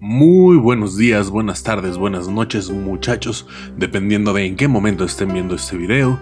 [0.00, 5.54] Muy buenos días, buenas tardes, buenas noches muchachos, dependiendo de en qué momento estén viendo
[5.54, 6.18] este video.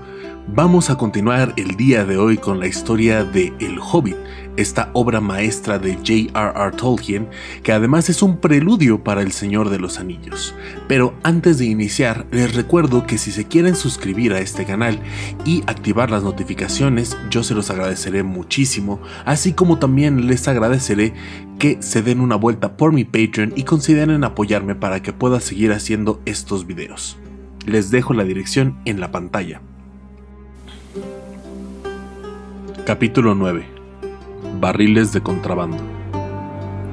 [0.48, 4.16] Vamos a continuar el día de hoy con la historia de El Hobbit,
[4.56, 6.76] esta obra maestra de J.R.R.
[6.76, 7.28] Tolkien,
[7.62, 10.52] que además es un preludio para El Señor de los Anillos.
[10.88, 15.00] Pero antes de iniciar, les recuerdo que si se quieren suscribir a este canal
[15.44, 21.14] y activar las notificaciones, yo se los agradeceré muchísimo, así como también les agradeceré
[21.60, 25.72] que se den una vuelta por mi Patreon y consideren apoyarme para que pueda seguir
[25.72, 27.16] haciendo estos videos.
[27.64, 29.62] Les dejo la dirección en la pantalla.
[32.84, 33.64] Capítulo 9
[34.60, 35.78] barriles de contrabando.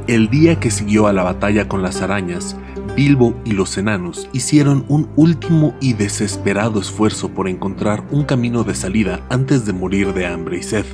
[0.08, 2.56] El día que siguió a la batalla con las arañas,
[2.96, 8.76] Bilbo y los enanos hicieron un último y desesperado esfuerzo por encontrar un camino de
[8.76, 10.86] salida antes de morir de hambre y sed.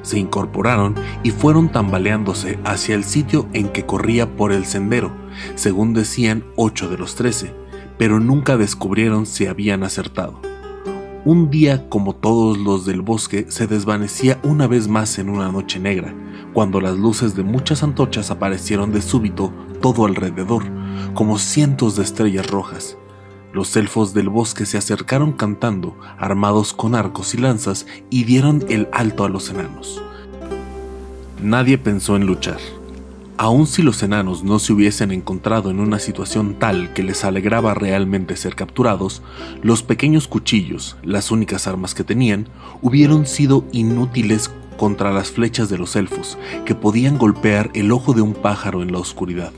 [0.00, 5.12] Se incorporaron y fueron tambaleándose hacia el sitio en que corría por el sendero,
[5.56, 7.52] según decían ocho de los trece,
[7.98, 10.40] pero nunca descubrieron si habían acertado.
[11.26, 15.80] Un día como todos los del bosque se desvanecía una vez más en una noche
[15.80, 16.14] negra,
[16.52, 20.62] cuando las luces de muchas antorchas aparecieron de súbito todo alrededor,
[21.14, 22.96] como cientos de estrellas rojas.
[23.52, 28.88] Los elfos del bosque se acercaron cantando, armados con arcos y lanzas, y dieron el
[28.92, 30.00] alto a los enanos.
[31.42, 32.60] Nadie pensó en luchar.
[33.38, 37.74] Aun si los enanos no se hubiesen encontrado en una situación tal que les alegraba
[37.74, 39.22] realmente ser capturados,
[39.62, 42.48] los pequeños cuchillos, las únicas armas que tenían,
[42.80, 48.22] hubieron sido inútiles contra las flechas de los elfos, que podían golpear el ojo de
[48.22, 49.52] un pájaro en la oscuridad.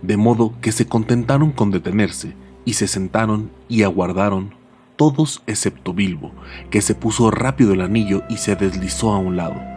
[0.00, 4.54] De modo que se contentaron con detenerse, y se sentaron y aguardaron,
[4.96, 6.32] todos excepto Bilbo,
[6.70, 9.71] que se puso rápido el anillo y se deslizó a un lado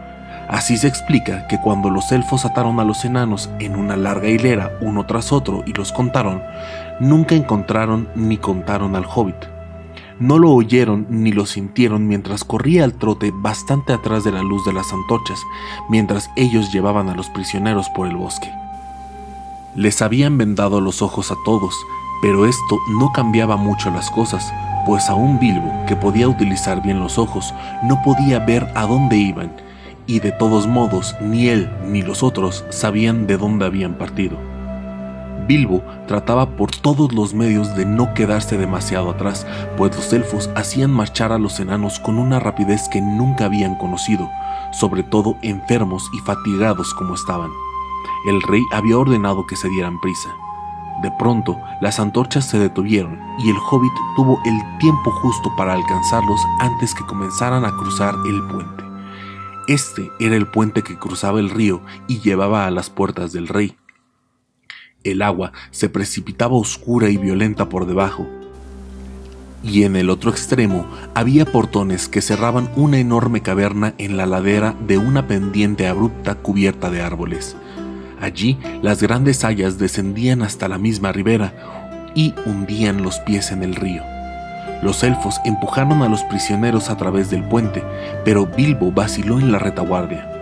[0.48, 4.78] Así se explica que cuando los elfos ataron a los enanos en una larga hilera
[4.80, 6.42] uno tras otro y los contaron,
[7.00, 9.36] nunca encontraron ni contaron al hobbit.
[10.18, 14.64] No lo oyeron ni lo sintieron mientras corría al trote bastante atrás de la luz
[14.64, 15.40] de las antorchas,
[15.90, 18.50] mientras ellos llevaban a los prisioneros por el bosque.
[19.74, 21.74] Les habían vendado los ojos a todos,
[22.22, 24.50] pero esto no cambiaba mucho las cosas,
[24.86, 29.52] pues aún Bilbo, que podía utilizar bien los ojos, no podía ver a dónde iban,
[30.06, 34.36] y de todos modos ni él ni los otros sabían de dónde habían partido.
[35.46, 39.46] Bilbo trataba por todos los medios de no quedarse demasiado atrás,
[39.76, 44.28] pues los elfos hacían marchar a los enanos con una rapidez que nunca habían conocido,
[44.72, 47.50] sobre todo enfermos y fatigados como estaban.
[48.26, 50.30] El rey había ordenado que se dieran prisa.
[51.02, 56.40] De pronto, las antorchas se detuvieron y el hobbit tuvo el tiempo justo para alcanzarlos
[56.58, 58.85] antes que comenzaran a cruzar el puente.
[59.68, 63.76] Este era el puente que cruzaba el río y llevaba a las puertas del rey.
[65.02, 68.28] El agua se precipitaba oscura y violenta por debajo,
[69.64, 74.76] y en el otro extremo había portones que cerraban una enorme caverna en la ladera
[74.86, 77.56] de una pendiente abrupta cubierta de árboles.
[78.20, 83.74] Allí las grandes hayas descendían hasta la misma ribera y hundían los pies en el
[83.74, 84.15] río.
[84.82, 87.82] Los elfos empujaron a los prisioneros a través del puente,
[88.24, 90.32] pero Bilbo vaciló en la retaguardia.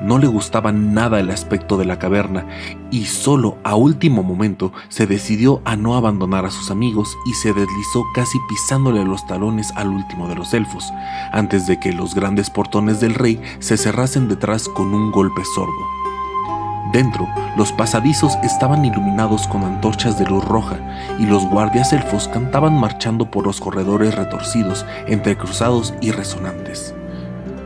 [0.00, 2.44] No le gustaba nada el aspecto de la caverna
[2.90, 7.52] y solo a último momento se decidió a no abandonar a sus amigos y se
[7.52, 10.92] deslizó casi pisándole los talones al último de los elfos,
[11.32, 16.03] antes de que los grandes portones del rey se cerrasen detrás con un golpe sordo.
[16.94, 20.76] Dentro, los pasadizos estaban iluminados con antorchas de luz roja
[21.18, 26.94] y los guardias elfos cantaban marchando por los corredores retorcidos, entrecruzados y resonantes.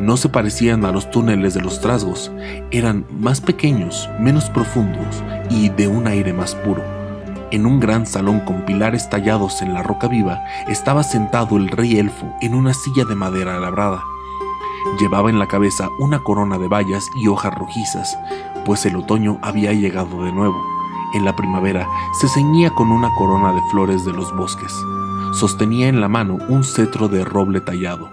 [0.00, 2.32] No se parecían a los túneles de los trasgos,
[2.70, 6.82] eran más pequeños, menos profundos y de un aire más puro.
[7.50, 11.98] En un gran salón con pilares tallados en la roca viva estaba sentado el rey
[11.98, 14.02] elfo en una silla de madera labrada.
[14.98, 18.18] Llevaba en la cabeza una corona de bayas y hojas rojizas,
[18.64, 20.78] pues el otoño había llegado de nuevo.
[21.14, 21.88] En la primavera
[22.20, 24.72] se ceñía con una corona de flores de los bosques.
[25.32, 28.10] Sostenía en la mano un cetro de roble tallado.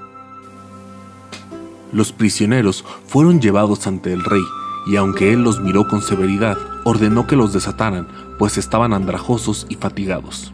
[1.92, 4.44] Los prisioneros fueron llevados ante el rey,
[4.88, 8.08] y aunque él los miró con severidad, ordenó que los desataran,
[8.40, 10.54] pues estaban andrajosos y fatigados.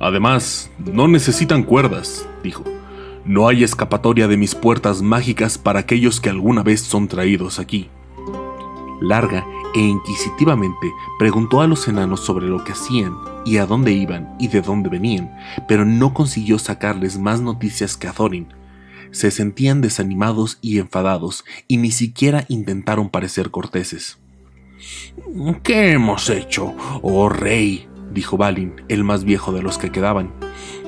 [0.00, 2.64] Además, no necesitan cuerdas, dijo.
[3.24, 7.88] No hay escapatoria de mis puertas mágicas para aquellos que alguna vez son traídos aquí
[9.00, 13.14] larga e inquisitivamente preguntó a los enanos sobre lo que hacían
[13.44, 15.36] y a dónde iban y de dónde venían,
[15.68, 18.48] pero no consiguió sacarles más noticias que a Thorin.
[19.10, 24.18] Se sentían desanimados y enfadados y ni siquiera intentaron parecer corteses.
[25.62, 27.88] ¿Qué hemos hecho, oh rey?
[28.12, 30.32] dijo Balin, el más viejo de los que quedaban.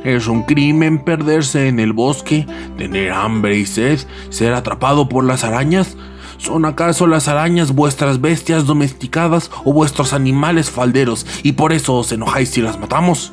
[0.05, 2.47] Es un crimen perderse en el bosque,
[2.77, 3.99] tener hambre y sed,
[4.31, 5.97] ser atrapado por las arañas.
[6.39, 12.13] ¿Son acaso las arañas vuestras bestias domesticadas o vuestros animales falderos y por eso os
[12.13, 13.33] enojáis si las matamos?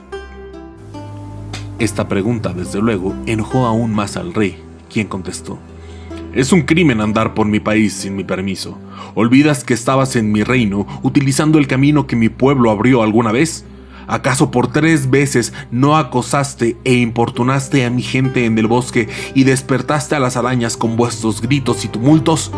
[1.77, 4.57] Esta pregunta, desde luego, enojó aún más al rey,
[4.91, 5.59] quien contestó.
[6.33, 8.77] Es un crimen andar por mi país sin mi permiso.
[9.13, 13.65] ¿Olvidas que estabas en mi reino utilizando el camino que mi pueblo abrió alguna vez?
[14.07, 19.43] ¿Acaso por tres veces no acosaste e importunaste a mi gente en el bosque y
[19.43, 22.51] despertaste a las arañas con vuestros gritos y tumultos?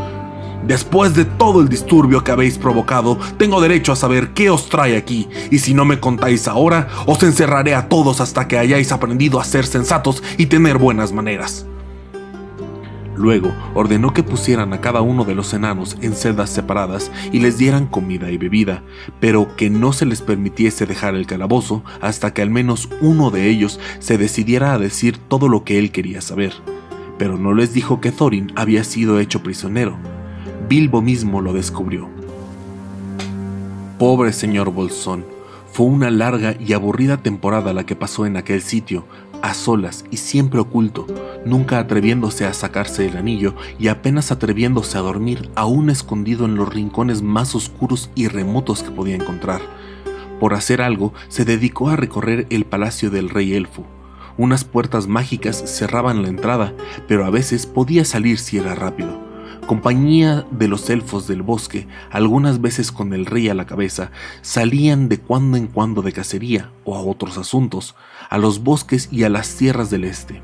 [0.66, 4.98] Después de todo el disturbio que habéis provocado, tengo derecho a saber qué os trae
[4.98, 9.40] aquí, y si no me contáis ahora, os encerraré a todos hasta que hayáis aprendido
[9.40, 11.66] a ser sensatos y tener buenas maneras.
[13.18, 17.58] Luego ordenó que pusieran a cada uno de los enanos en celdas separadas y les
[17.58, 18.84] dieran comida y bebida,
[19.20, 23.50] pero que no se les permitiese dejar el calabozo hasta que al menos uno de
[23.50, 26.54] ellos se decidiera a decir todo lo que él quería saber.
[27.18, 29.98] Pero no les dijo que Thorin había sido hecho prisionero.
[30.68, 32.10] Bilbo mismo lo descubrió.
[33.98, 35.26] Pobre señor Bolsón,
[35.72, 39.06] fue una larga y aburrida temporada la que pasó en aquel sitio,
[39.42, 41.08] a solas y siempre oculto,
[41.46, 46.68] nunca atreviéndose a sacarse el anillo y apenas atreviéndose a dormir aún escondido en los
[46.68, 49.62] rincones más oscuros y remotos que podía encontrar.
[50.38, 53.86] Por hacer algo, se dedicó a recorrer el palacio del rey elfo.
[54.38, 56.74] Unas puertas mágicas cerraban la entrada,
[57.08, 59.27] pero a veces podía salir si era rápido
[59.68, 64.10] compañía de los elfos del bosque, algunas veces con el rey a la cabeza,
[64.42, 67.96] salían de cuando en cuando de cacería o a otros asuntos,
[68.32, 70.42] a los bosques y a las tierras del este.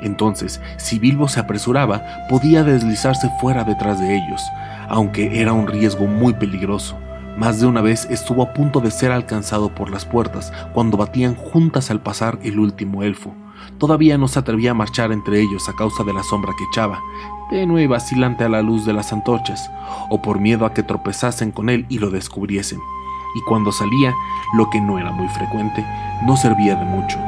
[0.00, 4.42] Entonces, si Bilbo se apresuraba, podía deslizarse fuera detrás de ellos,
[4.88, 6.98] aunque era un riesgo muy peligroso.
[7.36, 11.36] Más de una vez estuvo a punto de ser alcanzado por las puertas cuando batían
[11.36, 13.32] juntas al pasar el último elfo.
[13.78, 17.00] Todavía no se atrevía a marchar entre ellos a causa de la sombra que echaba,
[17.50, 19.70] tenue y vacilante a la luz de las antorchas,
[20.10, 22.80] o por miedo a que tropezasen con él y lo descubriesen.
[23.34, 24.14] Y cuando salía,
[24.54, 25.84] lo que no era muy frecuente,
[26.24, 27.18] no servía de mucho.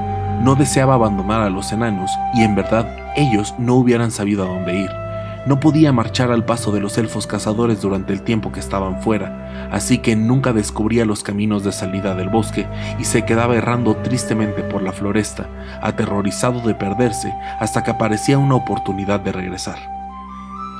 [0.43, 4.81] No deseaba abandonar a los enanos, y en verdad ellos no hubieran sabido a dónde
[4.81, 5.04] ir.
[5.47, 9.69] No podía marchar al paso de los elfos cazadores durante el tiempo que estaban fuera,
[9.71, 12.67] así que nunca descubría los caminos de salida del bosque
[12.99, 15.47] y se quedaba errando tristemente por la floresta,
[15.83, 17.31] aterrorizado de perderse
[17.61, 19.77] hasta que aparecía una oportunidad de regresar.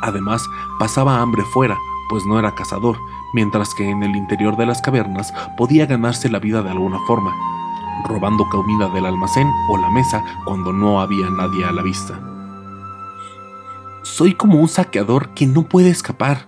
[0.03, 0.43] Además,
[0.79, 1.77] pasaba hambre fuera,
[2.09, 2.97] pues no era cazador,
[3.35, 7.35] mientras que en el interior de las cavernas podía ganarse la vida de alguna forma,
[8.07, 12.34] robando comida del almacén o la mesa cuando no había nadie a la vista.
[14.15, 16.47] Soy como un saqueador que no puede escapar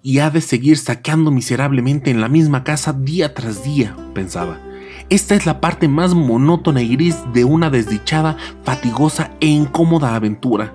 [0.00, 4.60] y ha de seguir saqueando miserablemente en la misma casa día tras día, pensaba.
[5.08, 10.72] Esta es la parte más monótona y gris de una desdichada, fatigosa e incómoda aventura.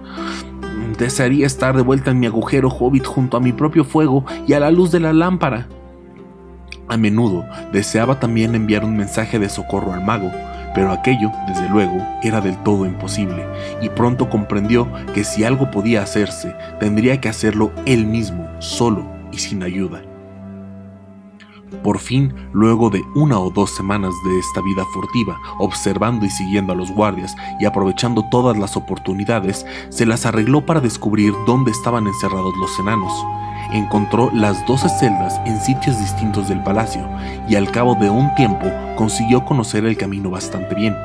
[0.99, 4.59] Desearía estar de vuelta en mi agujero hobbit junto a mi propio fuego y a
[4.59, 5.69] la luz de la lámpara.
[6.89, 10.29] A menudo deseaba también enviar un mensaje de socorro al mago,
[10.75, 13.47] pero aquello, desde luego, era del todo imposible,
[13.81, 19.39] y pronto comprendió que si algo podía hacerse, tendría que hacerlo él mismo, solo y
[19.39, 20.03] sin ayuda.
[21.81, 26.73] Por fin, luego de una o dos semanas de esta vida furtiva, observando y siguiendo
[26.73, 32.05] a los guardias y aprovechando todas las oportunidades, se las arregló para descubrir dónde estaban
[32.05, 33.11] encerrados los enanos
[33.73, 37.07] encontró las doce celdas en sitios distintos del palacio
[37.47, 40.95] y al cabo de un tiempo consiguió conocer el camino bastante bien.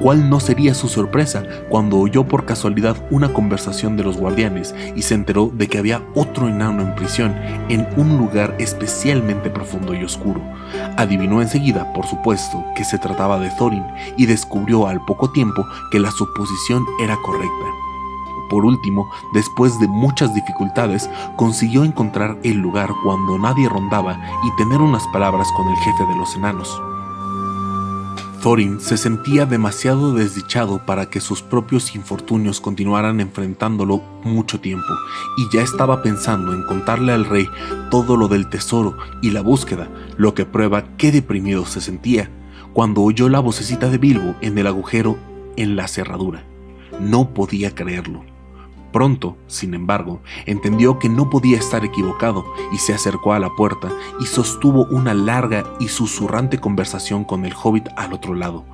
[0.00, 5.02] ¿Cuál no sería su sorpresa cuando oyó por casualidad una conversación de los guardianes y
[5.02, 7.34] se enteró de que había otro enano en prisión
[7.68, 10.40] en un lugar especialmente profundo y oscuro?
[10.96, 13.84] Adivinó enseguida, por supuesto, que se trataba de Thorin
[14.16, 17.87] y descubrió al poco tiempo que la suposición era correcta.
[18.48, 24.80] Por último, después de muchas dificultades, consiguió encontrar el lugar cuando nadie rondaba y tener
[24.80, 26.80] unas palabras con el jefe de los enanos.
[28.42, 34.86] Thorin se sentía demasiado desdichado para que sus propios infortunios continuaran enfrentándolo mucho tiempo,
[35.36, 37.48] y ya estaba pensando en contarle al rey
[37.90, 42.30] todo lo del tesoro y la búsqueda, lo que prueba qué deprimido se sentía,
[42.72, 45.18] cuando oyó la vocecita de Bilbo en el agujero
[45.56, 46.44] en la cerradura.
[47.00, 48.22] No podía creerlo.
[48.92, 53.88] Pronto, sin embargo, entendió que no podía estar equivocado y se acercó a la puerta
[54.20, 58.64] y sostuvo una larga y susurrante conversación con el hobbit al otro lado.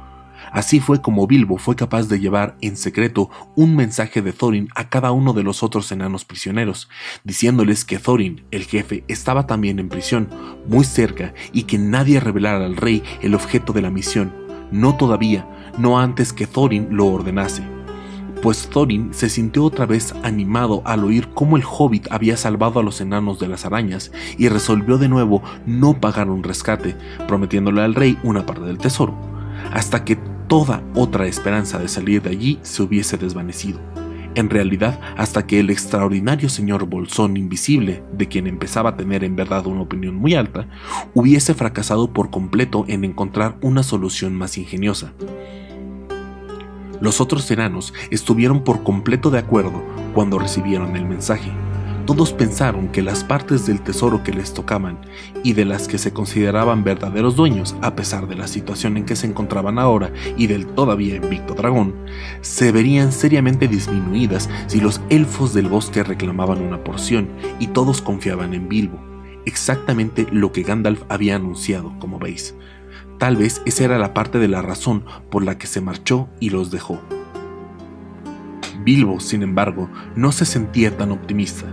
[0.52, 4.88] Así fue como Bilbo fue capaz de llevar en secreto un mensaje de Thorin a
[4.88, 6.88] cada uno de los otros enanos prisioneros,
[7.24, 10.28] diciéndoles que Thorin, el jefe, estaba también en prisión,
[10.68, 14.32] muy cerca, y que nadie revelara al rey el objeto de la misión,
[14.70, 17.64] no todavía, no antes que Thorin lo ordenase.
[18.44, 22.82] Pues Thorin se sintió otra vez animado al oír cómo el hobbit había salvado a
[22.82, 26.94] los enanos de las arañas y resolvió de nuevo no pagar un rescate,
[27.26, 29.16] prometiéndole al rey una parte del tesoro,
[29.72, 33.80] hasta que toda otra esperanza de salir de allí se hubiese desvanecido.
[34.34, 39.36] En realidad, hasta que el extraordinario señor Bolsón invisible, de quien empezaba a tener en
[39.36, 40.68] verdad una opinión muy alta,
[41.14, 45.14] hubiese fracasado por completo en encontrar una solución más ingeniosa.
[47.00, 49.82] Los otros enanos estuvieron por completo de acuerdo
[50.14, 51.50] cuando recibieron el mensaje.
[52.06, 54.98] Todos pensaron que las partes del tesoro que les tocaban
[55.42, 59.16] y de las que se consideraban verdaderos dueños, a pesar de la situación en que
[59.16, 61.94] se encontraban ahora y del todavía invicto dragón,
[62.42, 68.52] se verían seriamente disminuidas si los elfos del bosque reclamaban una porción y todos confiaban
[68.52, 69.00] en Bilbo,
[69.46, 72.54] exactamente lo que Gandalf había anunciado, como veis.
[73.18, 76.50] Tal vez esa era la parte de la razón por la que se marchó y
[76.50, 77.00] los dejó.
[78.84, 81.66] Bilbo, sin embargo, no se sentía tan optimista.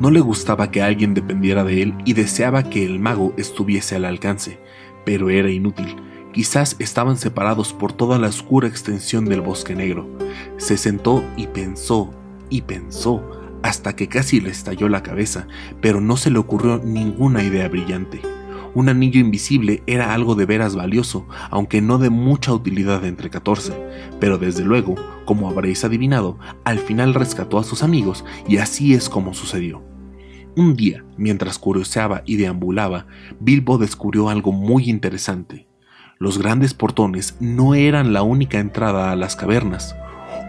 [0.00, 4.04] No le gustaba que alguien dependiera de él y deseaba que el mago estuviese al
[4.04, 4.58] alcance,
[5.04, 5.96] pero era inútil.
[6.32, 10.08] Quizás estaban separados por toda la oscura extensión del bosque negro.
[10.56, 12.12] Se sentó y pensó
[12.50, 13.22] y pensó
[13.62, 15.46] hasta que casi le estalló la cabeza,
[15.80, 18.20] pero no se le ocurrió ninguna idea brillante.
[18.78, 23.72] Un anillo invisible era algo de veras valioso, aunque no de mucha utilidad entre 14,
[24.20, 24.94] pero desde luego,
[25.24, 29.82] como habréis adivinado, al final rescató a sus amigos y así es como sucedió.
[30.54, 33.08] Un día, mientras curioseaba y deambulaba,
[33.40, 35.66] Bilbo descubrió algo muy interesante.
[36.20, 39.96] Los grandes portones no eran la única entrada a las cavernas.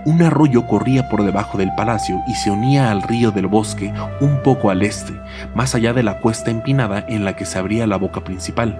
[0.05, 4.41] Un arroyo corría por debajo del palacio y se unía al río del bosque un
[4.43, 5.13] poco al este,
[5.55, 8.79] más allá de la cuesta empinada en la que se abría la boca principal.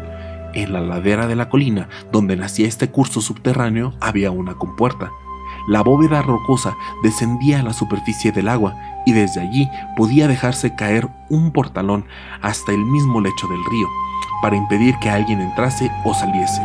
[0.54, 5.12] En la ladera de la colina, donde nacía este curso subterráneo, había una compuerta.
[5.68, 11.10] La bóveda rocosa descendía a la superficie del agua y desde allí podía dejarse caer
[11.30, 12.06] un portalón
[12.42, 13.88] hasta el mismo lecho del río,
[14.42, 16.62] para impedir que alguien entrase o saliese.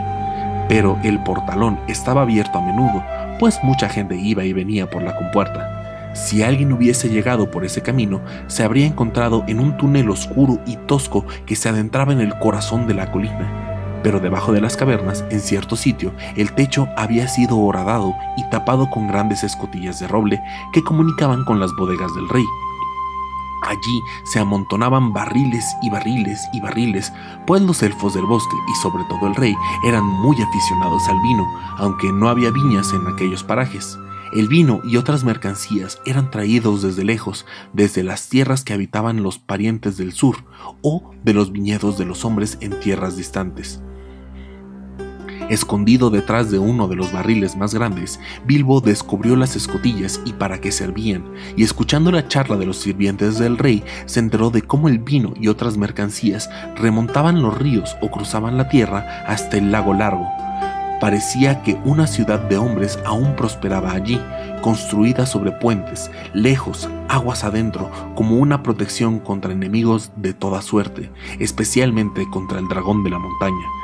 [0.68, 3.04] Pero el portalón estaba abierto a menudo,
[3.44, 6.14] pues mucha gente iba y venía por la compuerta.
[6.14, 10.76] Si alguien hubiese llegado por ese camino, se habría encontrado en un túnel oscuro y
[10.76, 14.00] tosco que se adentraba en el corazón de la colina.
[14.02, 18.88] Pero debajo de las cavernas, en cierto sitio, el techo había sido horadado y tapado
[18.88, 20.40] con grandes escotillas de roble
[20.72, 22.44] que comunicaban con las bodegas del rey.
[23.64, 27.12] Allí se amontonaban barriles y barriles y barriles,
[27.46, 29.54] pues los elfos del bosque y sobre todo el rey
[29.84, 31.46] eran muy aficionados al vino,
[31.78, 33.98] aunque no había viñas en aquellos parajes.
[34.34, 39.38] El vino y otras mercancías eran traídos desde lejos, desde las tierras que habitaban los
[39.38, 40.38] parientes del sur
[40.82, 43.80] o de los viñedos de los hombres en tierras distantes.
[45.50, 50.60] Escondido detrás de uno de los barriles más grandes, Bilbo descubrió las escotillas y para
[50.60, 51.24] qué servían,
[51.56, 55.34] y escuchando la charla de los sirvientes del rey, se enteró de cómo el vino
[55.38, 60.26] y otras mercancías remontaban los ríos o cruzaban la tierra hasta el lago largo.
[61.00, 64.18] Parecía que una ciudad de hombres aún prosperaba allí,
[64.62, 72.26] construida sobre puentes, lejos, aguas adentro, como una protección contra enemigos de toda suerte, especialmente
[72.30, 73.83] contra el dragón de la montaña.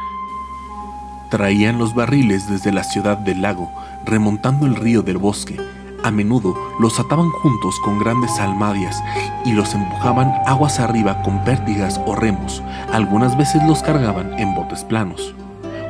[1.30, 3.70] Traían los barriles desde la ciudad del lago,
[4.04, 5.56] remontando el río del bosque.
[6.02, 9.00] A menudo los ataban juntos con grandes almadias
[9.44, 12.62] y los empujaban aguas arriba con pértigas o remos.
[12.92, 15.34] Algunas veces los cargaban en botes planos.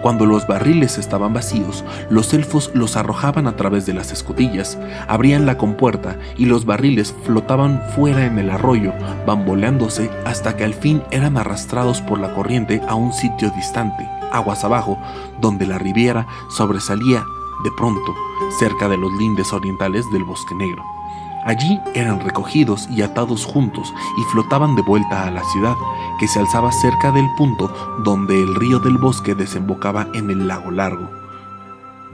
[0.02, 4.78] Cuando los barriles estaban vacíos, los elfos los arrojaban a través de las escotillas,
[5.08, 8.92] abrían la compuerta y los barriles flotaban fuera en el arroyo,
[9.26, 14.64] bamboleándose hasta que al fin eran arrastrados por la corriente a un sitio distante aguas
[14.64, 14.98] abajo,
[15.40, 17.24] donde la riviera sobresalía
[17.64, 18.14] de pronto
[18.58, 20.99] cerca de los lindes orientales del bosque negro.
[21.44, 25.74] Allí eran recogidos y atados juntos y flotaban de vuelta a la ciudad,
[26.18, 27.72] que se alzaba cerca del punto
[28.04, 31.08] donde el río del bosque desembocaba en el lago largo.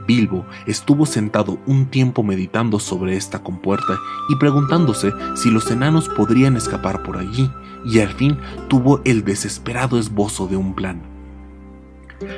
[0.07, 3.97] Bilbo estuvo sentado un tiempo meditando sobre esta compuerta
[4.29, 7.51] y preguntándose si los enanos podrían escapar por allí,
[7.85, 8.37] y al fin
[8.69, 11.16] tuvo el desesperado esbozo de un plan.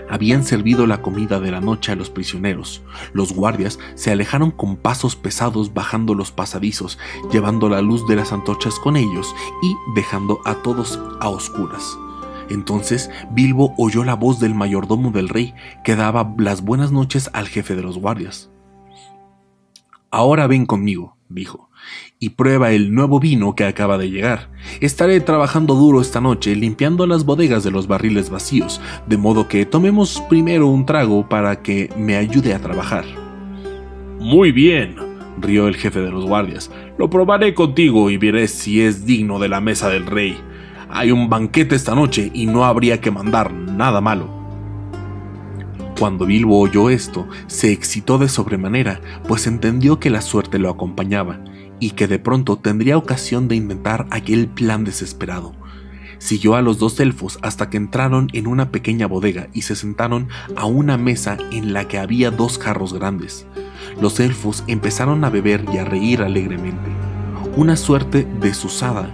[0.10, 2.82] Habían servido la comida de la noche a los prisioneros.
[3.14, 6.98] Los guardias se alejaron con pasos pesados bajando los pasadizos,
[7.32, 11.98] llevando la luz de las antorchas con ellos y dejando a todos a oscuras.
[12.50, 17.48] Entonces Bilbo oyó la voz del mayordomo del rey que daba las buenas noches al
[17.48, 18.50] jefe de los guardias.
[20.12, 21.69] Ahora ven conmigo, dijo,
[22.22, 24.50] y prueba el nuevo vino que acaba de llegar.
[24.82, 29.66] Estaré trabajando duro esta noche limpiando las bodegas de los barriles vacíos, de modo que
[29.66, 33.06] tomemos primero un trago para que me ayude a trabajar.
[34.20, 34.98] Muy bien,
[35.40, 36.70] rió el jefe de los guardias.
[36.98, 40.38] Lo probaré contigo y veré si es digno de la mesa del rey.
[40.90, 44.40] Hay un banquete esta noche y no habría que mandar nada malo.
[45.98, 51.40] Cuando Bilbo oyó esto, se excitó de sobremanera, pues entendió que la suerte lo acompañaba,
[51.80, 55.54] y que de pronto tendría ocasión de inventar aquel plan desesperado.
[56.18, 60.28] Siguió a los dos elfos hasta que entraron en una pequeña bodega y se sentaron
[60.56, 63.48] a una mesa en la que había dos carros grandes.
[64.02, 66.92] Los elfos empezaron a beber y a reír alegremente.
[67.56, 69.10] Una suerte desusada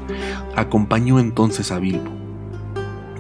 [0.56, 2.25] acompañó entonces a Bilbo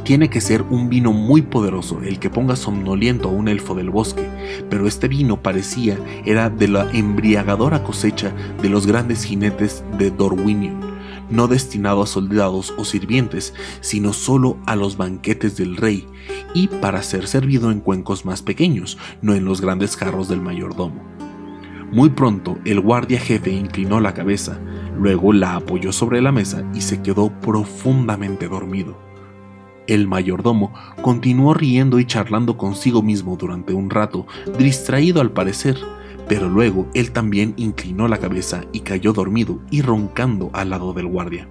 [0.05, 3.89] tiene que ser un vino muy poderoso el que ponga somnoliento a un elfo del
[3.89, 4.29] bosque,
[4.69, 8.31] pero este vino parecía era de la embriagadora cosecha
[8.61, 10.79] de los grandes jinetes de Dorwinion,
[11.31, 16.07] no destinado a soldados o sirvientes, sino solo a los banquetes del rey,
[16.53, 21.01] y para ser servido en cuencos más pequeños, no en los grandes jarros del mayordomo.
[21.91, 24.59] Muy pronto el guardia jefe inclinó la cabeza,
[24.95, 29.04] luego la apoyó sobre la mesa y se quedó profundamente dormido.
[29.87, 34.25] El mayordomo continuó riendo y charlando consigo mismo durante un rato,
[34.57, 35.77] distraído al parecer,
[36.27, 41.05] pero luego él también inclinó la cabeza y cayó dormido y roncando al lado del
[41.07, 41.47] guardia.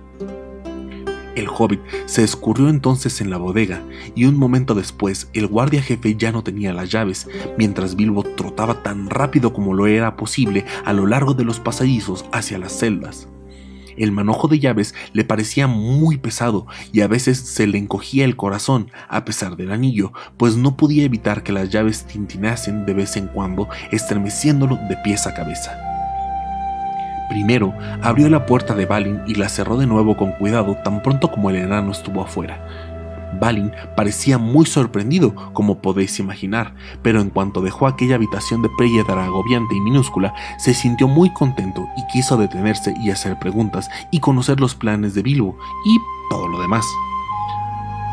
[1.36, 3.82] El hobbit se escurrió entonces en la bodega
[4.14, 8.82] y un momento después el guardia jefe ya no tenía las llaves, mientras Bilbo trotaba
[8.82, 13.28] tan rápido como lo era posible a lo largo de los pasadizos hacia las celdas.
[13.96, 18.36] El manojo de llaves le parecía muy pesado y a veces se le encogía el
[18.36, 23.16] corazón, a pesar del anillo, pues no podía evitar que las llaves tintinasen de vez
[23.16, 25.78] en cuando, estremeciéndolo de pies a cabeza.
[27.28, 31.30] Primero abrió la puerta de Balin y la cerró de nuevo con cuidado tan pronto
[31.30, 32.83] como el enano estuvo afuera.
[33.40, 39.24] Balin parecía muy sorprendido, como podéis imaginar, pero en cuanto dejó aquella habitación de piedra
[39.24, 44.60] agobiante y minúscula, se sintió muy contento y quiso detenerse y hacer preguntas y conocer
[44.60, 45.98] los planes de Bilbo y
[46.30, 46.84] todo lo demás.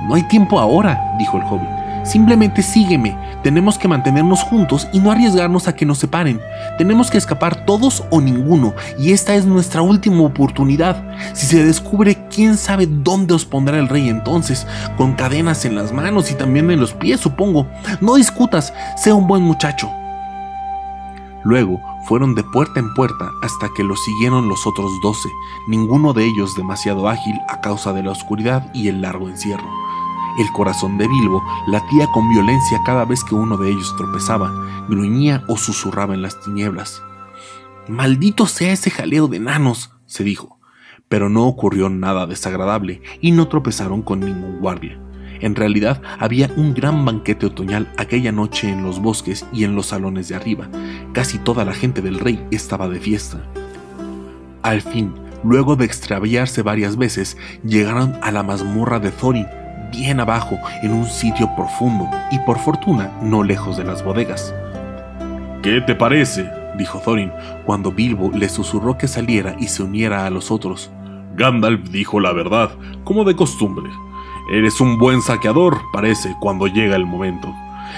[0.07, 1.90] No hay tiempo ahora, dijo el joven.
[2.03, 3.17] Simplemente sígueme.
[3.43, 6.39] Tenemos que mantenernos juntos y no arriesgarnos a que nos separen.
[6.77, 11.03] Tenemos que escapar todos o ninguno, y esta es nuestra última oportunidad.
[11.33, 15.91] Si se descubre, quién sabe dónde os pondrá el rey entonces, con cadenas en las
[15.91, 17.67] manos y también en los pies, supongo.
[17.99, 19.89] No discutas, sea un buen muchacho.
[21.43, 25.29] Luego fueron de puerta en puerta hasta que los siguieron los otros doce,
[25.67, 29.80] ninguno de ellos demasiado ágil a causa de la oscuridad y el largo encierro.
[30.39, 34.51] El corazón de Bilbo latía con violencia cada vez que uno de ellos tropezaba,
[34.87, 37.01] gruñía o susurraba en las tinieblas.
[37.87, 40.59] Maldito sea ese jaleo de enanos, se dijo.
[41.09, 44.97] Pero no ocurrió nada desagradable y no tropezaron con ningún guardia.
[45.41, 49.87] En realidad había un gran banquete otoñal aquella noche en los bosques y en los
[49.87, 50.69] salones de arriba.
[51.13, 53.41] Casi toda la gente del rey estaba de fiesta.
[54.61, 55.13] Al fin,
[55.43, 59.47] luego de extraviarse varias veces, llegaron a la mazmorra de Thorin,
[59.91, 64.53] bien abajo, en un sitio profundo, y por fortuna no lejos de las bodegas.
[65.61, 66.49] ¿Qué te parece?
[66.77, 67.31] dijo Thorin,
[67.65, 70.89] cuando Bilbo le susurró que saliera y se uniera a los otros.
[71.35, 72.71] Gandalf dijo la verdad,
[73.03, 73.89] como de costumbre.
[74.51, 77.53] Eres un buen saqueador, parece, cuando llega el momento.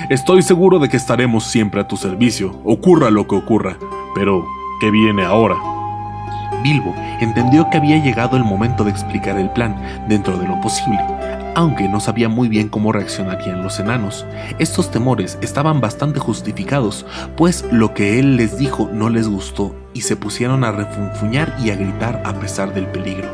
[0.09, 3.77] Estoy seguro de que estaremos siempre a tu servicio, ocurra lo que ocurra.
[4.15, 4.45] Pero,
[4.81, 5.55] ¿qué viene ahora?
[6.63, 9.75] Bilbo entendió que había llegado el momento de explicar el plan
[10.07, 10.99] dentro de lo posible,
[11.55, 14.25] aunque no sabía muy bien cómo reaccionarían los enanos.
[14.59, 20.01] Estos temores estaban bastante justificados, pues lo que él les dijo no les gustó y
[20.01, 23.29] se pusieron a refunfuñar y a gritar a pesar del peligro.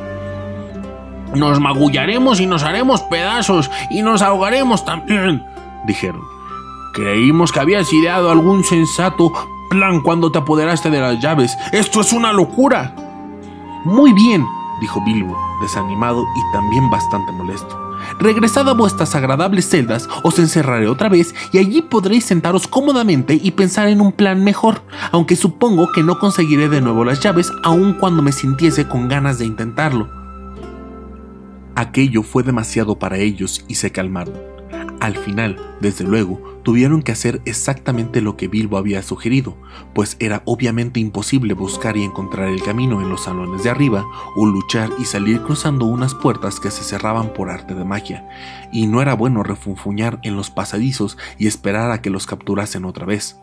[1.36, 5.44] Nos magullaremos y nos haremos pedazos y nos ahogaremos también,
[5.86, 6.22] dijeron.
[6.94, 9.32] Creímos que habías ideado algún sensato
[9.70, 11.56] plan cuando te apoderaste de las llaves.
[11.72, 12.96] Esto es una locura.
[13.86, 14.46] Muy bien,
[14.82, 17.79] dijo Bilbo, desanimado y también bastante molesto.
[18.20, 23.52] Regresad a vuestras agradables celdas, os encerraré otra vez y allí podréis sentaros cómodamente y
[23.52, 24.82] pensar en un plan mejor,
[25.14, 29.40] aunque supongo que no conseguiré de nuevo las llaves aun cuando me sintiese con ganas
[29.40, 30.10] de intentarlo.
[31.76, 34.59] Aquello fue demasiado para ellos y se calmaron.
[35.00, 39.56] Al final, desde luego, tuvieron que hacer exactamente lo que Bilbo había sugerido,
[39.96, 44.46] pues era obviamente imposible buscar y encontrar el camino en los salones de arriba, o
[44.46, 48.28] luchar y salir cruzando unas puertas que se cerraban por arte de magia,
[48.74, 53.06] y no era bueno refunfuñar en los pasadizos y esperar a que los capturasen otra
[53.06, 53.38] vez.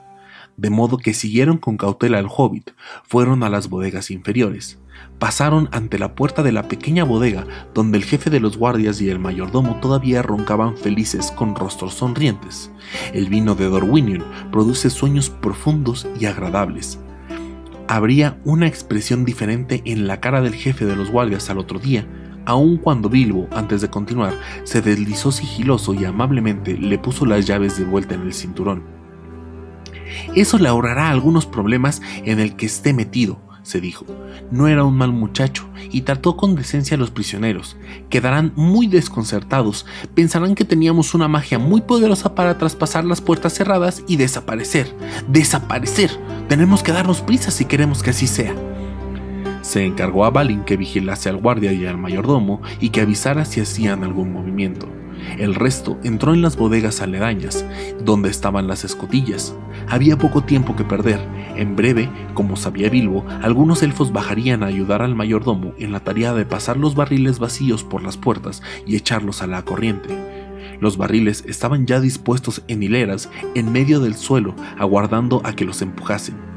[0.58, 2.72] De modo que siguieron con cautela al hobbit,
[3.04, 4.78] fueron a las bodegas inferiores,
[5.18, 9.09] pasaron ante la puerta de la pequeña bodega donde el jefe de los guardias y
[9.09, 12.70] el mayordomo todavía roncaban felices con rostros sonrientes.
[13.12, 16.98] El vino de Dorwinion produce sueños profundos y agradables.
[17.88, 22.06] Habría una expresión diferente en la cara del jefe de los guardias al otro día,
[22.44, 27.78] aun cuando Bilbo, antes de continuar, se deslizó sigiloso y amablemente le puso las llaves
[27.78, 28.96] de vuelta en el cinturón.
[30.35, 34.07] Eso le ahorrará algunos problemas en el que esté metido, se dijo.
[34.50, 37.76] No era un mal muchacho y trató con decencia a los prisioneros.
[38.09, 44.05] Quedarán muy desconcertados, pensarán que teníamos una magia muy poderosa para traspasar las puertas cerradas
[44.07, 44.94] y desaparecer.
[45.26, 46.11] ¡Desaparecer!
[46.48, 48.55] Tenemos que darnos prisa si queremos que así sea.
[49.62, 53.61] Se encargó a Balin que vigilase al guardia y al mayordomo y que avisara si
[53.61, 54.88] hacían algún movimiento.
[55.38, 57.64] El resto entró en las bodegas aledañas,
[58.05, 59.55] donde estaban las escotillas.
[59.88, 61.20] Había poco tiempo que perder.
[61.57, 66.35] En breve, como sabía Bilbo, algunos elfos bajarían a ayudar al mayordomo en la tarea
[66.35, 70.16] de pasar los barriles vacíos por las puertas y echarlos a la corriente.
[70.81, 75.81] Los barriles estaban ya dispuestos en hileras en medio del suelo, aguardando a que los
[75.83, 76.55] empujasen.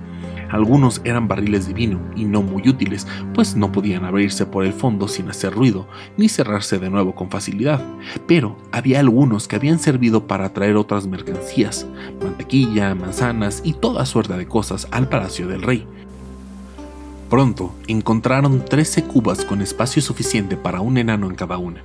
[0.49, 4.73] Algunos eran barriles de vino y no muy útiles, pues no podían abrirse por el
[4.73, 7.83] fondo sin hacer ruido, ni cerrarse de nuevo con facilidad.
[8.27, 11.85] Pero había algunos que habían servido para traer otras mercancías,
[12.23, 15.85] mantequilla, manzanas y toda suerte de cosas al palacio del rey.
[17.29, 21.83] Pronto encontraron 13 cubas con espacio suficiente para un enano en cada una.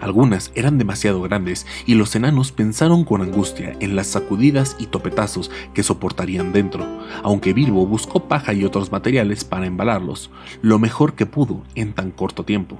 [0.00, 5.50] Algunas eran demasiado grandes y los enanos pensaron con angustia en las sacudidas y topetazos
[5.74, 6.86] que soportarían dentro,
[7.22, 10.30] aunque Bilbo buscó paja y otros materiales para embalarlos,
[10.62, 12.78] lo mejor que pudo en tan corto tiempo.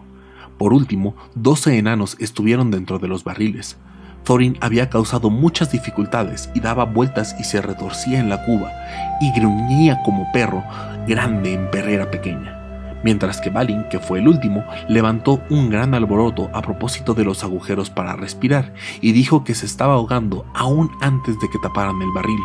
[0.56, 3.76] Por último, doce enanos estuvieron dentro de los barriles.
[4.24, 8.70] Thorin había causado muchas dificultades y daba vueltas y se retorcía en la cuba,
[9.20, 10.62] y gruñía como perro
[11.06, 12.60] grande en perrera pequeña
[13.02, 17.44] mientras que Balin, que fue el último, levantó un gran alboroto a propósito de los
[17.44, 22.10] agujeros para respirar y dijo que se estaba ahogando aún antes de que taparan el
[22.12, 22.40] barril.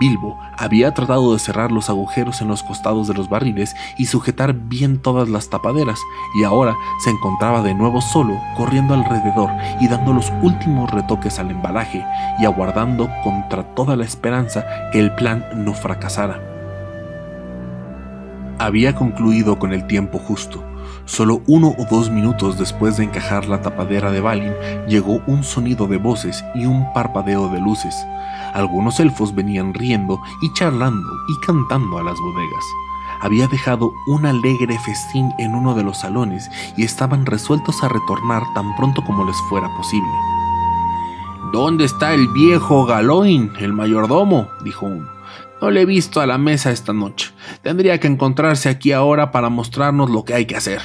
[0.00, 4.54] Bilbo había tratado de cerrar los agujeros en los costados de los barriles y sujetar
[4.54, 6.00] bien todas las tapaderas,
[6.34, 11.50] y ahora se encontraba de nuevo solo, corriendo alrededor y dando los últimos retoques al
[11.50, 12.04] embalaje
[12.40, 16.49] y aguardando contra toda la esperanza que el plan no fracasara.
[18.60, 20.62] Había concluido con el tiempo justo.
[21.06, 24.52] Solo uno o dos minutos después de encajar la tapadera de Balin,
[24.86, 27.94] llegó un sonido de voces y un parpadeo de luces.
[28.52, 32.64] Algunos elfos venían riendo y charlando y cantando a las bodegas.
[33.22, 38.42] Había dejado un alegre festín en uno de los salones y estaban resueltos a retornar
[38.54, 40.10] tan pronto como les fuera posible.
[41.50, 44.48] ¿Dónde está el viejo Galoin, el mayordomo?
[44.62, 45.19] dijo uno.
[45.60, 47.32] No le he visto a la mesa esta noche.
[47.62, 50.80] Tendría que encontrarse aquí ahora para mostrarnos lo que hay que hacer.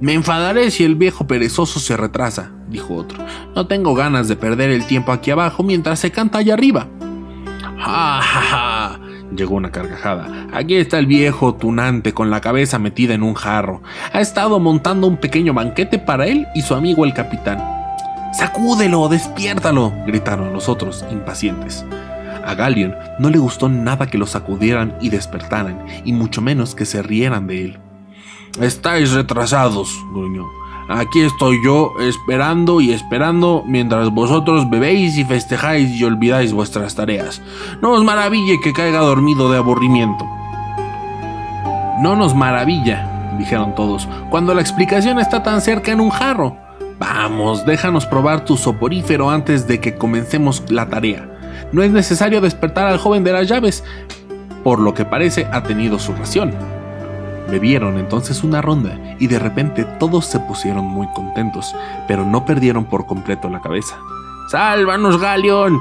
[0.00, 3.24] Me enfadaré si el viejo perezoso se retrasa, dijo otro.
[3.54, 6.88] No tengo ganas de perder el tiempo aquí abajo mientras se canta allá arriba.
[7.78, 9.00] ¡Ja, ja, ja!
[9.34, 10.48] Llegó una carcajada.
[10.52, 13.82] Aquí está el viejo tunante con la cabeza metida en un jarro.
[14.12, 17.58] Ha estado montando un pequeño banquete para él y su amigo el capitán.
[18.32, 19.08] ¡Sacúdelo!
[19.08, 19.92] ¡Despiértalo!
[20.06, 21.84] gritaron los otros, impacientes.
[22.44, 26.84] A Galion no le gustó nada que lo sacudieran y despertaran, y mucho menos que
[26.84, 27.78] se rieran de él.
[28.60, 30.46] Estáis retrasados, gruñó.
[30.88, 37.40] Aquí estoy yo esperando y esperando mientras vosotros bebéis y festejáis y olvidáis vuestras tareas.
[37.80, 40.26] No os maraville que caiga dormido de aburrimiento.
[42.00, 46.56] No nos maravilla, dijeron todos, cuando la explicación está tan cerca en un jarro.
[46.98, 51.31] Vamos, déjanos probar tu soporífero antes de que comencemos la tarea.
[51.70, 53.84] No es necesario despertar al joven de las llaves.
[54.64, 56.52] Por lo que parece ha tenido su ración.
[57.50, 61.74] Bebieron entonces una ronda y de repente todos se pusieron muy contentos,
[62.08, 63.96] pero no perdieron por completo la cabeza.
[64.50, 65.80] ¡Sálvanos, Galeón!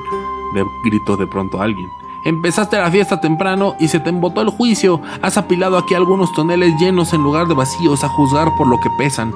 [0.84, 1.88] gritó de pronto alguien.
[2.24, 5.02] Empezaste la fiesta temprano y se te embotó el juicio.
[5.22, 8.90] Has apilado aquí algunos toneles llenos en lugar de vacíos a juzgar por lo que
[8.98, 9.34] pesan.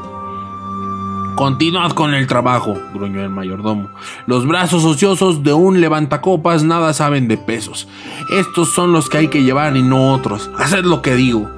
[1.35, 3.89] Continuad con el trabajo, gruñó el mayordomo.
[4.25, 7.89] Los brazos ociosos de un levantacopas nada saben de pesos.
[8.31, 10.49] Estos son los que hay que llevar y no otros.
[10.57, 11.49] Haced lo que digo.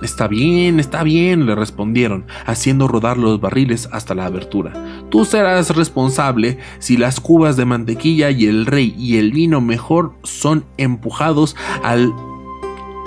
[0.00, 4.72] Está bien, está bien, le respondieron, haciendo rodar los barriles hasta la abertura.
[5.10, 10.12] Tú serás responsable si las cubas de mantequilla y el rey y el vino mejor
[10.22, 12.12] son empujados al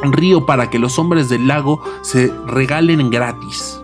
[0.04, 3.80] río para que los hombres del lago se regalen gratis.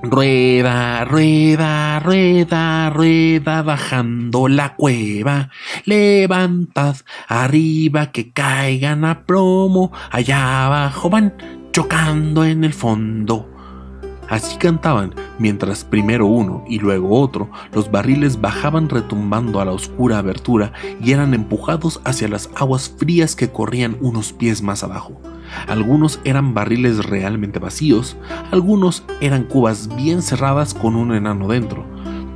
[0.00, 5.50] Rueda, rueda, rueda, rueda, bajando la cueva.
[5.86, 6.94] Levantad
[7.26, 9.90] arriba que caigan a plomo.
[10.12, 11.34] Allá abajo van
[11.72, 13.50] chocando en el fondo.
[14.28, 20.18] Así cantaban, mientras primero uno y luego otro, los barriles bajaban retumbando a la oscura
[20.18, 25.20] abertura y eran empujados hacia las aguas frías que corrían unos pies más abajo.
[25.66, 28.16] Algunos eran barriles realmente vacíos,
[28.50, 31.84] algunos eran cubas bien cerradas con un enano dentro.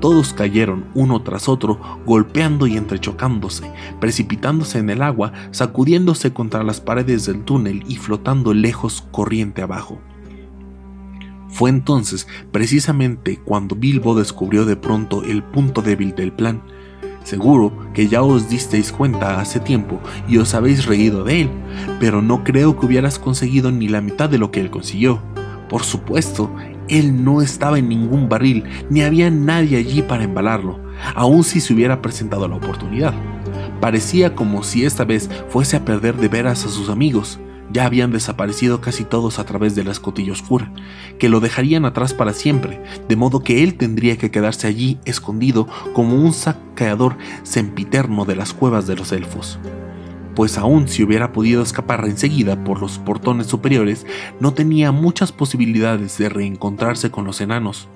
[0.00, 3.70] Todos cayeron uno tras otro, golpeando y entrechocándose,
[4.00, 10.00] precipitándose en el agua, sacudiéndose contra las paredes del túnel y flotando lejos corriente abajo.
[11.52, 16.62] Fue entonces precisamente cuando Bilbo descubrió de pronto el punto débil del plan.
[17.24, 21.50] Seguro que ya os disteis cuenta hace tiempo y os habéis reído de él,
[22.00, 25.20] pero no creo que hubieras conseguido ni la mitad de lo que él consiguió.
[25.68, 26.50] Por supuesto,
[26.88, 30.80] él no estaba en ningún barril, ni había nadie allí para embalarlo,
[31.14, 33.14] aun si se hubiera presentado la oportunidad.
[33.80, 37.40] Parecía como si esta vez fuese a perder de veras a sus amigos,
[37.72, 40.72] ya habían desaparecido casi todos a través de la escotilla oscura,
[41.18, 45.66] que lo dejarían atrás para siempre, de modo que él tendría que quedarse allí escondido
[45.92, 49.58] como un saqueador sempiterno de las cuevas de los elfos.
[50.34, 54.06] Pues aun si hubiera podido escapar enseguida por los portones superiores,
[54.40, 57.88] no tenía muchas posibilidades de reencontrarse con los enanos,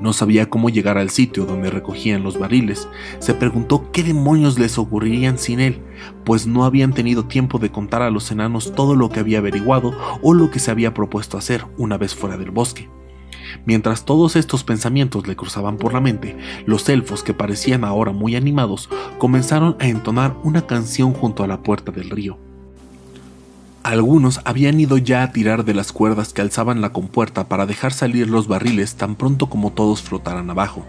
[0.00, 2.88] no sabía cómo llegar al sitio donde recogían los barriles.
[3.18, 5.82] Se preguntó qué demonios les ocurrirían sin él,
[6.24, 9.92] pues no habían tenido tiempo de contar a los enanos todo lo que había averiguado
[10.22, 12.88] o lo que se había propuesto hacer una vez fuera del bosque.
[13.64, 18.36] Mientras todos estos pensamientos le cruzaban por la mente, los elfos, que parecían ahora muy
[18.36, 22.38] animados, comenzaron a entonar una canción junto a la puerta del río.
[23.86, 27.92] Algunos habían ido ya a tirar de las cuerdas que alzaban la compuerta para dejar
[27.92, 30.84] salir los barriles tan pronto como todos flotaran abajo.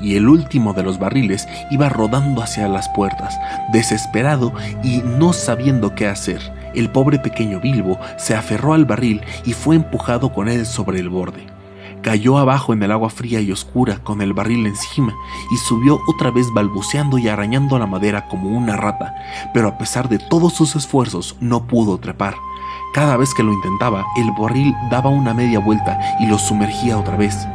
[0.00, 3.36] Y el último de los barriles iba rodando hacia las puertas,
[3.72, 4.52] desesperado
[4.84, 6.40] y no sabiendo qué hacer.
[6.72, 11.08] El pobre pequeño Bilbo se aferró al barril y fue empujado con él sobre el
[11.08, 11.53] borde
[12.04, 15.14] cayó abajo en el agua fría y oscura con el barril encima
[15.50, 19.14] y subió otra vez balbuceando y arañando la madera como una rata,
[19.54, 22.34] pero a pesar de todos sus esfuerzos no pudo trepar.
[22.92, 27.16] Cada vez que lo intentaba, el barril daba una media vuelta y lo sumergía otra
[27.16, 27.48] vez.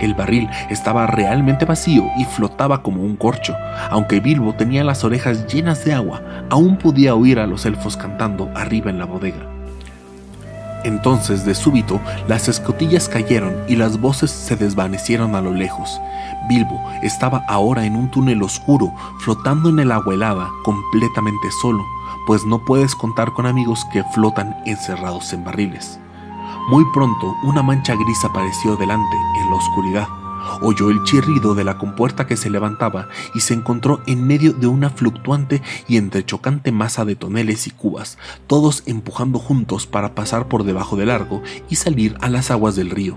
[0.00, 3.56] El barril estaba realmente vacío y flotaba como un corcho.
[3.90, 8.50] Aunque Bilbo tenía las orejas llenas de agua, aún podía oír a los elfos cantando
[8.54, 9.55] arriba en la bodega.
[10.86, 16.00] Entonces, de súbito, las escotillas cayeron y las voces se desvanecieron a lo lejos.
[16.48, 21.82] Bilbo estaba ahora en un túnel oscuro, flotando en el agua helada, completamente solo,
[22.28, 25.98] pues no puedes contar con amigos que flotan encerrados en barriles.
[26.68, 30.06] Muy pronto, una mancha gris apareció delante, en la oscuridad.
[30.60, 34.66] Oyó el chirrido de la compuerta que se levantaba y se encontró en medio de
[34.66, 40.64] una fluctuante y entrechocante masa de toneles y cubas, todos empujando juntos para pasar por
[40.64, 43.16] debajo del largo y salir a las aguas del río.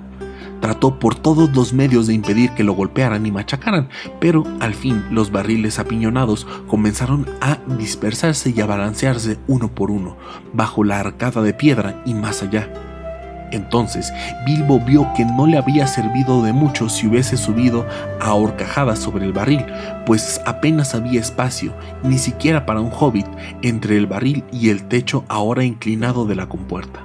[0.62, 3.90] Trató por todos los medios de impedir que lo golpearan y machacaran,
[4.20, 10.18] pero al fin los barriles apiñonados comenzaron a dispersarse y a balancearse uno por uno,
[10.54, 12.89] bajo la arcada de piedra y más allá.
[13.52, 14.14] Entonces
[14.46, 17.86] Bilbo vio que no le había servido de mucho si hubiese subido
[18.20, 19.66] a horcajadas sobre el barril,
[20.06, 23.28] pues apenas había espacio, ni siquiera para un hobbit,
[23.62, 27.02] entre el barril y el techo ahora inclinado de la compuerta.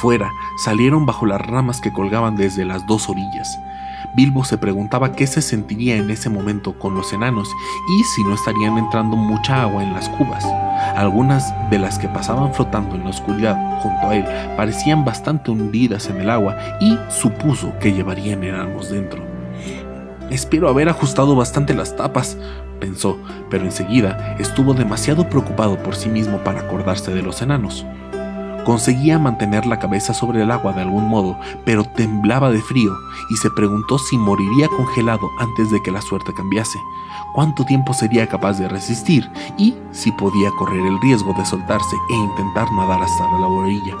[0.00, 3.58] Fuera salieron bajo las ramas que colgaban desde las dos orillas.
[4.14, 7.48] Bilbo se preguntaba qué se sentiría en ese momento con los enanos
[7.98, 10.44] y si no estarían entrando mucha agua en las cubas.
[10.96, 14.24] Algunas de las que pasaban flotando en la oscuridad junto a él
[14.56, 19.22] parecían bastante hundidas en el agua y supuso que llevarían enanos dentro.
[20.30, 22.38] Espero haber ajustado bastante las tapas,
[22.80, 23.18] pensó,
[23.50, 27.84] pero enseguida estuvo demasiado preocupado por sí mismo para acordarse de los enanos.
[28.64, 32.92] Conseguía mantener la cabeza sobre el agua de algún modo, pero temblaba de frío
[33.30, 36.78] y se preguntó si moriría congelado antes de que la suerte cambiase,
[37.34, 42.14] cuánto tiempo sería capaz de resistir y si podía correr el riesgo de soltarse e
[42.14, 43.96] intentar nadar hasta la orilla.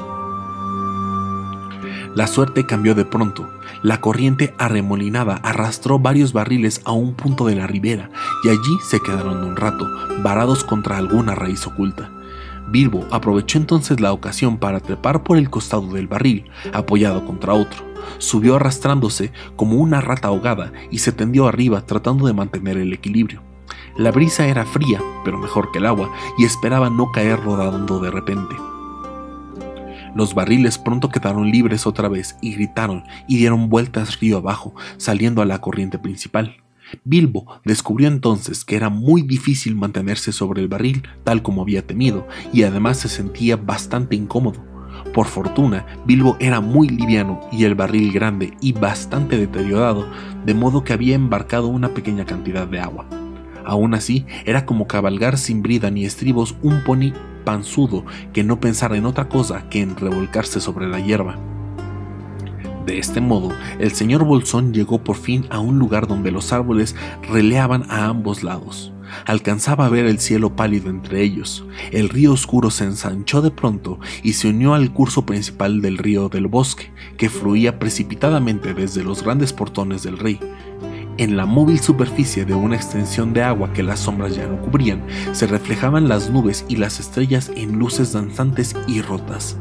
[2.14, 3.50] La suerte cambió de pronto.
[3.82, 8.08] La corriente arremolinada arrastró varios barriles a un punto de la ribera
[8.44, 9.84] y allí se quedaron un rato,
[10.22, 12.10] varados contra alguna raíz oculta.
[12.74, 17.84] Bilbo aprovechó entonces la ocasión para trepar por el costado del barril, apoyado contra otro.
[18.18, 23.42] Subió arrastrándose como una rata ahogada y se tendió arriba tratando de mantener el equilibrio.
[23.96, 28.10] La brisa era fría, pero mejor que el agua, y esperaba no caer rodando de
[28.10, 28.56] repente.
[30.16, 35.42] Los barriles pronto quedaron libres otra vez y gritaron y dieron vueltas río abajo, saliendo
[35.42, 36.63] a la corriente principal.
[37.04, 42.26] Bilbo descubrió entonces que era muy difícil mantenerse sobre el barril tal como había temido,
[42.52, 44.64] y además se sentía bastante incómodo.
[45.12, 50.08] Por fortuna, Bilbo era muy liviano y el barril grande y bastante deteriorado,
[50.44, 53.06] de modo que había embarcado una pequeña cantidad de agua.
[53.64, 57.12] Aún así, era como cabalgar sin brida ni estribos un pony
[57.44, 61.53] panzudo que no pensara en otra cosa que en revolcarse sobre la hierba.
[62.86, 66.94] De este modo, el señor Bolsón llegó por fin a un lugar donde los árboles
[67.22, 68.92] releaban a ambos lados.
[69.26, 71.64] Alcanzaba a ver el cielo pálido entre ellos.
[71.92, 76.28] El río oscuro se ensanchó de pronto y se unió al curso principal del río
[76.28, 80.40] del bosque, que fluía precipitadamente desde los grandes portones del rey.
[81.16, 85.04] En la móvil superficie de una extensión de agua que las sombras ya no cubrían,
[85.32, 89.56] se reflejaban las nubes y las estrellas en luces danzantes y rotas.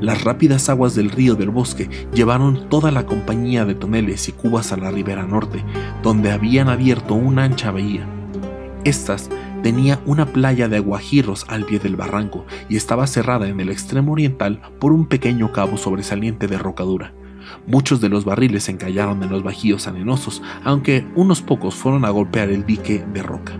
[0.00, 4.72] Las rápidas aguas del río del bosque llevaron toda la compañía de toneles y cubas
[4.72, 5.64] a la ribera norte,
[6.02, 8.06] donde habían abierto una ancha bahía.
[8.84, 9.28] Estas
[9.62, 14.12] tenía una playa de aguajirros al pie del barranco y estaba cerrada en el extremo
[14.12, 17.12] oriental por un pequeño cabo sobresaliente de rocadura.
[17.66, 22.10] Muchos de los barriles se encallaron en los bajíos arenosos, aunque unos pocos fueron a
[22.10, 23.54] golpear el dique de roca.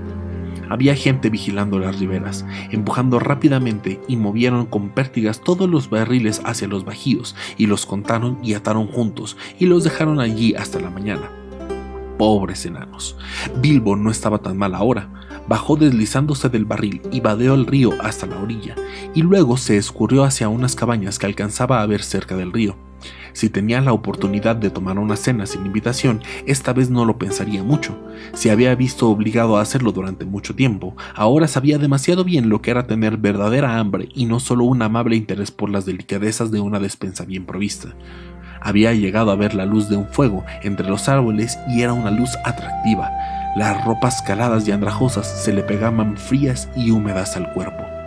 [0.70, 6.68] Había gente vigilando las riberas, empujando rápidamente y movieron con pértigas todos los barriles hacia
[6.68, 11.30] los bajíos y los contaron y ataron juntos y los dejaron allí hasta la mañana.
[12.18, 13.16] Pobres enanos.
[13.60, 15.08] Bilbo no estaba tan mal ahora.
[15.46, 18.74] Bajó deslizándose del barril y vadeó el río hasta la orilla,
[19.14, 22.87] y luego se escurrió hacia unas cabañas que alcanzaba a ver cerca del río.
[23.38, 27.62] Si tenía la oportunidad de tomar una cena sin invitación, esta vez no lo pensaría
[27.62, 27.96] mucho.
[28.32, 32.72] Si había visto obligado a hacerlo durante mucho tiempo, ahora sabía demasiado bien lo que
[32.72, 36.80] era tener verdadera hambre y no solo un amable interés por las delicadezas de una
[36.80, 37.94] despensa bien provista.
[38.60, 42.10] Había llegado a ver la luz de un fuego entre los árboles y era una
[42.10, 43.08] luz atractiva.
[43.54, 47.97] Las ropas caladas y andrajosas se le pegaban frías y húmedas al cuerpo.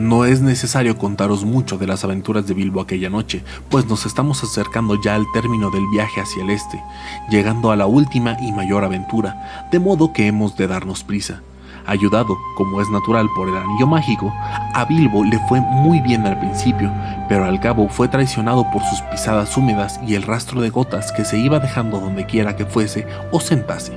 [0.00, 4.42] No es necesario contaros mucho de las aventuras de Bilbo aquella noche, pues nos estamos
[4.42, 6.82] acercando ya al término del viaje hacia el este,
[7.28, 11.42] llegando a la última y mayor aventura, de modo que hemos de darnos prisa.
[11.86, 14.32] Ayudado, como es natural, por el anillo mágico,
[14.74, 16.92] a Bilbo le fue muy bien al principio,
[17.28, 21.24] pero al cabo fue traicionado por sus pisadas húmedas y el rastro de gotas que
[21.24, 23.92] se iba dejando donde quiera que fuese o sentase,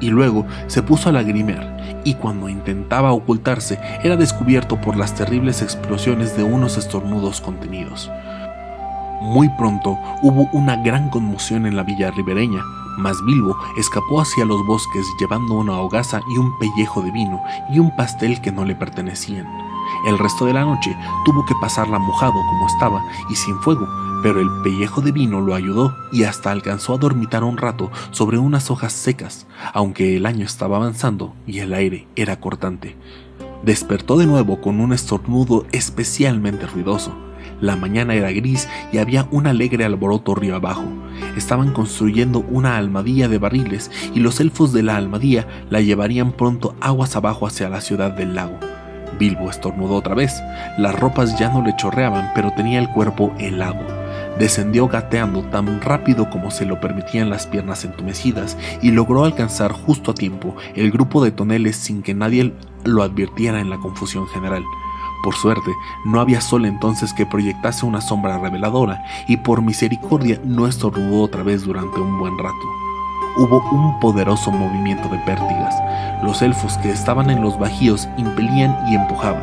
[0.00, 5.62] y luego se puso a lagrimear, y cuando intentaba ocultarse era descubierto por las terribles
[5.62, 8.10] explosiones de unos estornudos contenidos.
[9.20, 12.62] Muy pronto hubo una gran conmoción en la villa ribereña,
[12.98, 17.78] mas Bilbo escapó hacia los bosques llevando una hogaza y un pellejo de vino y
[17.78, 19.46] un pastel que no le pertenecían.
[20.06, 23.86] El resto de la noche tuvo que pasarla mojado como estaba y sin fuego,
[24.22, 28.38] pero el pellejo de vino lo ayudó y hasta alcanzó a dormitar un rato sobre
[28.38, 32.96] unas hojas secas, aunque el año estaba avanzando y el aire era cortante.
[33.64, 37.16] Despertó de nuevo con un estornudo especialmente ruidoso.
[37.62, 40.84] La mañana era gris y había un alegre alboroto río abajo.
[41.34, 46.76] Estaban construyendo una almadía de barriles y los elfos de la almadía la llevarían pronto
[46.82, 48.58] aguas abajo hacia la ciudad del lago.
[49.18, 50.34] Bilbo estornudó otra vez.
[50.76, 53.80] Las ropas ya no le chorreaban, pero tenía el cuerpo helado.
[54.38, 60.10] Descendió gateando tan rápido como se lo permitían las piernas entumecidas y logró alcanzar justo
[60.10, 62.52] a tiempo el grupo de toneles sin que nadie
[62.84, 64.64] lo advirtiera en la confusión general.
[65.22, 65.70] Por suerte,
[66.04, 71.42] no había sol entonces que proyectase una sombra reveladora y por misericordia no estornudó otra
[71.42, 72.84] vez durante un buen rato.
[73.36, 75.74] Hubo un poderoso movimiento de pértigas.
[76.22, 79.42] Los elfos que estaban en los bajíos impelían y empujaban.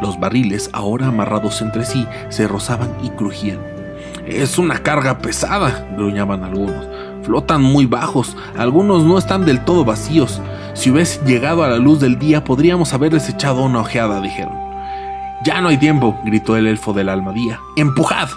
[0.00, 3.58] Los barriles, ahora amarrados entre sí, se rozaban y crujían.
[4.26, 6.86] Es una carga pesada, gruñaban algunos.
[7.26, 10.40] Flotan muy bajos, algunos no están del todo vacíos.
[10.74, 14.54] Si hubiese llegado a la luz del día podríamos haberles echado una ojeada, dijeron.
[15.44, 17.58] Ya no hay tiempo, gritó el elfo de la almadía.
[17.76, 18.28] ¡Empujad!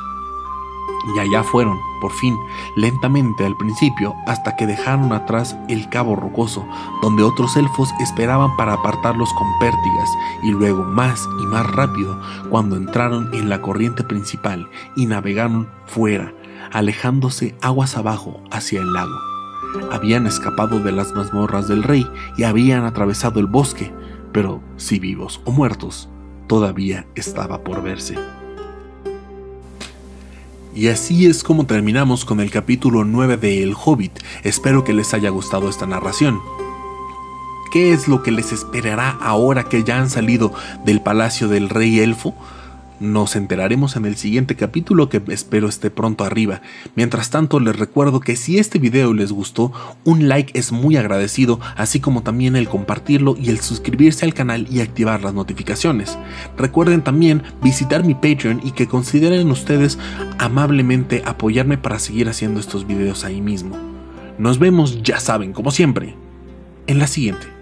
[1.16, 2.36] Y allá fueron, por fin,
[2.76, 6.66] lentamente al principio, hasta que dejaron atrás el cabo rocoso,
[7.02, 10.10] donde otros elfos esperaban para apartarlos con pértigas,
[10.44, 16.34] y luego más y más rápido, cuando entraron en la corriente principal y navegaron fuera,
[16.72, 19.16] alejándose aguas abajo hacia el lago.
[19.92, 22.08] Habían escapado de las mazmorras del rey
[22.38, 23.92] y habían atravesado el bosque,
[24.32, 26.10] pero si vivos o muertos,
[26.48, 28.16] todavía estaba por verse.
[30.74, 34.20] Y así es como terminamos con el capítulo 9 de El Hobbit.
[34.44, 36.40] Espero que les haya gustado esta narración.
[37.72, 40.54] ¿Qué es lo que les esperará ahora que ya han salido
[40.86, 42.34] del palacio del rey elfo?
[43.00, 46.62] Nos enteraremos en el siguiente capítulo que espero esté pronto arriba.
[46.96, 49.72] Mientras tanto les recuerdo que si este video les gustó,
[50.04, 54.68] un like es muy agradecido, así como también el compartirlo y el suscribirse al canal
[54.70, 56.18] y activar las notificaciones.
[56.58, 59.98] Recuerden también visitar mi Patreon y que consideren ustedes
[60.38, 63.78] amablemente apoyarme para seguir haciendo estos videos ahí mismo.
[64.38, 66.16] Nos vemos, ya saben, como siempre,
[66.88, 67.59] en la siguiente.